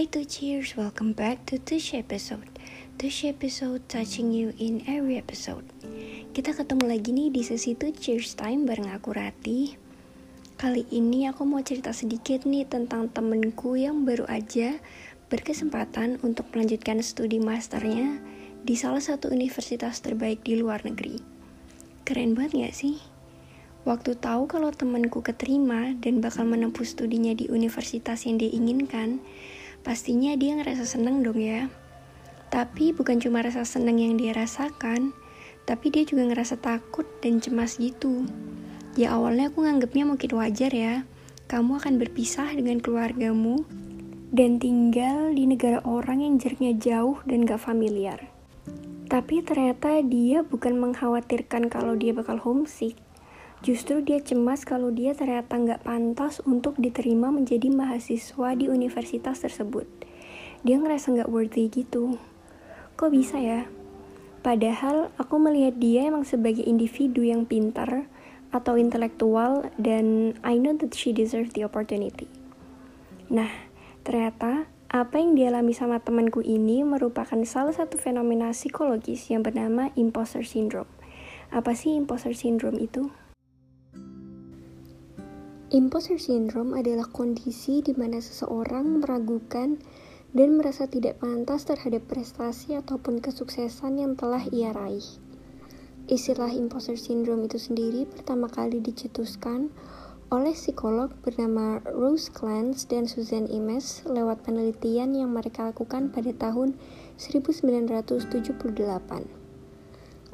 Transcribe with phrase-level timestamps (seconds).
[0.00, 2.48] Hi to cheers, welcome back to this episode.
[2.96, 5.68] This episode touching you in every episode.
[6.32, 9.76] Kita ketemu lagi nih di sesi to cheers time bareng aku Rati.
[10.56, 14.80] Kali ini aku mau cerita sedikit nih tentang temenku yang baru aja
[15.28, 18.24] berkesempatan untuk melanjutkan studi masternya
[18.64, 21.20] di salah satu universitas terbaik di luar negeri.
[22.08, 22.96] Keren banget gak sih?
[23.84, 29.20] Waktu tahu kalau temanku keterima dan bakal menempuh studinya di universitas yang dia inginkan,
[29.82, 31.68] pastinya dia ngerasa seneng dong ya.
[32.50, 35.14] Tapi bukan cuma rasa seneng yang dia rasakan,
[35.64, 38.26] tapi dia juga ngerasa takut dan cemas gitu.
[38.98, 41.06] Ya awalnya aku nganggapnya mungkin wajar ya,
[41.46, 43.62] kamu akan berpisah dengan keluargamu
[44.30, 48.30] dan tinggal di negara orang yang jaraknya jauh dan gak familiar.
[49.10, 52.94] Tapi ternyata dia bukan mengkhawatirkan kalau dia bakal homesick,
[53.60, 59.84] Justru dia cemas kalau dia ternyata nggak pantas untuk diterima menjadi mahasiswa di universitas tersebut.
[60.64, 62.16] Dia ngerasa nggak worthy gitu.
[62.96, 63.68] Kok bisa ya?
[64.40, 68.08] Padahal aku melihat dia emang sebagai individu yang pintar
[68.48, 72.32] atau intelektual dan I know that she deserves the opportunity.
[73.28, 73.52] Nah,
[74.08, 80.42] ternyata apa yang dialami sama temanku ini merupakan salah satu fenomena psikologis yang bernama imposter
[80.42, 80.88] syndrome.
[81.52, 83.12] Apa sih imposter syndrome itu?
[85.70, 89.78] Imposter syndrome adalah kondisi di mana seseorang meragukan
[90.34, 95.06] dan merasa tidak pantas terhadap prestasi ataupun kesuksesan yang telah ia raih.
[96.10, 99.70] Istilah imposter syndrome itu sendiri pertama kali dicetuskan
[100.34, 106.74] oleh psikolog bernama Rose Clance dan Susan Imes lewat penelitian yang mereka lakukan pada tahun
[107.14, 108.26] 1978.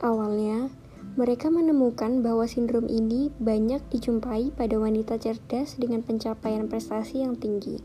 [0.00, 0.72] Awalnya,
[1.16, 7.80] mereka menemukan bahwa sindrom ini banyak dijumpai pada wanita cerdas dengan pencapaian prestasi yang tinggi.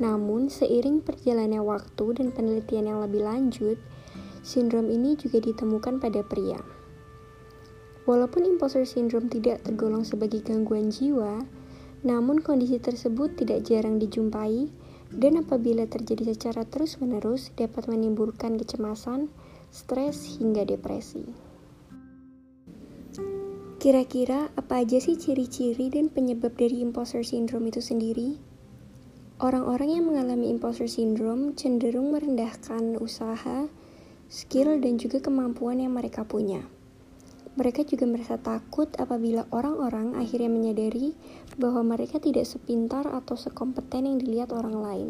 [0.00, 3.76] Namun, seiring perjalannya waktu dan penelitian yang lebih lanjut,
[4.40, 6.56] sindrom ini juga ditemukan pada pria.
[8.08, 11.44] Walaupun imposter syndrome tidak tergolong sebagai gangguan jiwa,
[12.00, 14.72] namun kondisi tersebut tidak jarang dijumpai
[15.12, 19.28] dan apabila terjadi secara terus-menerus dapat menimbulkan kecemasan,
[19.68, 21.47] stres, hingga depresi.
[23.88, 28.36] Kira-kira apa aja sih ciri-ciri dan penyebab dari imposter syndrome itu sendiri?
[29.40, 33.64] Orang-orang yang mengalami imposter syndrome cenderung merendahkan usaha,
[34.28, 36.68] skill, dan juga kemampuan yang mereka punya.
[37.56, 41.16] Mereka juga merasa takut apabila orang-orang akhirnya menyadari
[41.56, 45.08] bahwa mereka tidak sepintar atau sekompeten yang dilihat orang lain,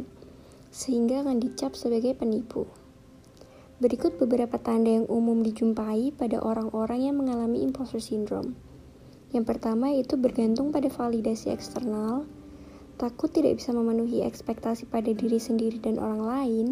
[0.70, 2.70] sehingga akan dicap sebagai penipu.
[3.82, 8.67] Berikut beberapa tanda yang umum dijumpai pada orang-orang yang mengalami imposter syndrome.
[9.28, 12.24] Yang pertama itu bergantung pada validasi eksternal,
[12.96, 16.66] takut tidak bisa memenuhi ekspektasi pada diri sendiri dan orang lain,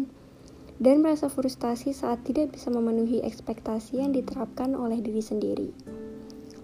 [0.77, 5.69] dan merasa frustasi saat tidak bisa memenuhi ekspektasi yang diterapkan oleh diri sendiri.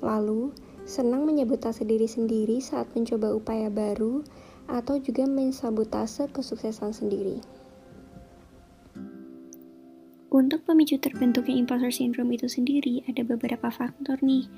[0.02, 4.22] Lalu, senang menyebutase diri sendiri saat mencoba upaya baru
[4.68, 7.38] atau juga mensabotase kesuksesan sendiri.
[10.34, 14.50] Untuk pemicu terbentuknya imposter syndrome itu sendiri, ada beberapa faktor nih.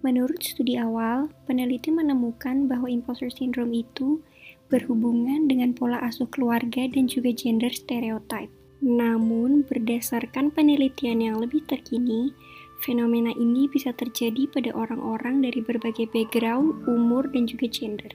[0.00, 4.24] Menurut studi awal, peneliti menemukan bahwa imposter syndrome itu
[4.72, 8.48] berhubungan dengan pola asuh keluarga dan juga gender stereotype.
[8.80, 12.32] Namun, berdasarkan penelitian yang lebih terkini,
[12.80, 18.08] fenomena ini bisa terjadi pada orang-orang dari berbagai background, umur, dan juga gender.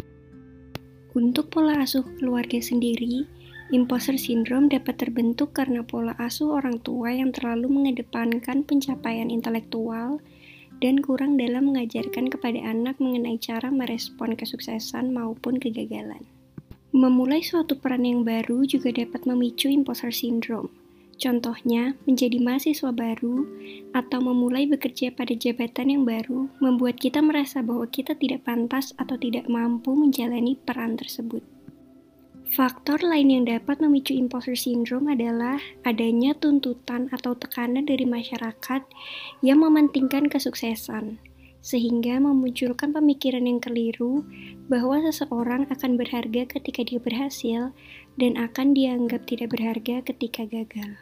[1.14, 3.30] Untuk pola asuh keluarga sendiri,
[3.74, 10.22] Imposter syndrome dapat terbentuk karena pola asuh orang tua yang terlalu mengedepankan pencapaian intelektual
[10.84, 16.24] dan kurang dalam mengajarkan kepada anak mengenai cara merespon kesuksesan maupun kegagalan.
[16.96, 20.72] Memulai suatu peran yang baru juga dapat memicu imposter syndrome.
[21.16, 23.48] Contohnya, menjadi mahasiswa baru
[23.96, 29.16] atau memulai bekerja pada jabatan yang baru membuat kita merasa bahwa kita tidak pantas atau
[29.16, 31.55] tidak mampu menjalani peran tersebut.
[32.56, 38.80] Faktor lain yang dapat memicu imposter syndrome adalah adanya tuntutan atau tekanan dari masyarakat
[39.44, 41.20] yang mementingkan kesuksesan,
[41.60, 44.24] sehingga memunculkan pemikiran yang keliru
[44.72, 47.76] bahwa seseorang akan berharga ketika dia berhasil
[48.16, 50.96] dan akan dianggap tidak berharga ketika gagal.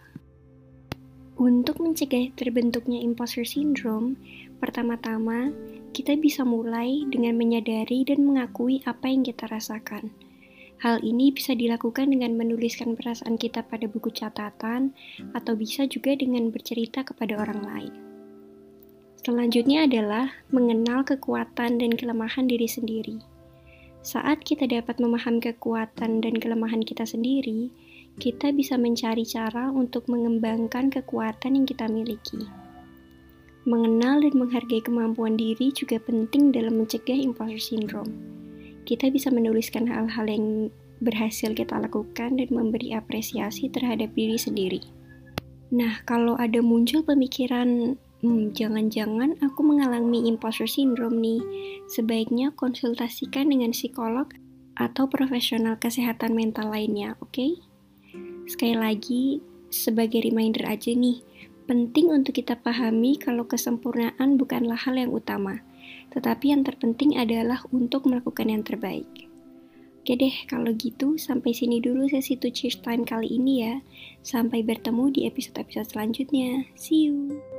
[1.38, 4.18] Untuk mencegah terbentuknya imposter syndrome,
[4.58, 5.54] pertama-tama
[5.94, 10.10] kita bisa mulai dengan menyadari dan mengakui apa yang kita rasakan
[10.84, 14.92] Hal ini bisa dilakukan dengan menuliskan perasaan kita pada buku catatan,
[15.32, 17.94] atau bisa juga dengan bercerita kepada orang lain.
[19.24, 23.16] Selanjutnya adalah mengenal kekuatan dan kelemahan diri sendiri.
[24.04, 27.72] Saat kita dapat memahami kekuatan dan kelemahan kita sendiri,
[28.20, 32.44] kita bisa mencari cara untuk mengembangkan kekuatan yang kita miliki.
[33.64, 38.33] Mengenal dan menghargai kemampuan diri juga penting dalam mencegah imposter syndrome.
[38.84, 40.46] Kita bisa menuliskan hal-hal yang
[41.04, 44.82] berhasil kita lakukan dan memberi apresiasi terhadap diri sendiri.
[45.74, 51.42] Nah, kalau ada muncul pemikiran, hmm, jangan-jangan aku mengalami imposter syndrome nih,
[51.90, 54.30] sebaiknya konsultasikan dengan psikolog
[54.78, 57.34] atau profesional kesehatan mental lainnya, oke?
[57.34, 57.52] Okay?
[58.46, 59.24] Sekali lagi,
[59.74, 61.26] sebagai reminder aja nih,
[61.66, 65.64] penting untuk kita pahami kalau kesempurnaan bukanlah hal yang utama,
[66.14, 69.10] tetapi yang terpenting adalah untuk melakukan yang terbaik.
[70.04, 73.76] Oke deh, kalau gitu sampai sini dulu sesi to cheers time kali ini ya.
[74.20, 76.68] Sampai bertemu di episode-episode selanjutnya.
[76.76, 77.53] See you!